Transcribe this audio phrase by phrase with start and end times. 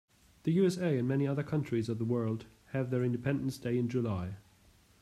[0.45, 4.37] The USA and many other countries of the world have their independence day in July.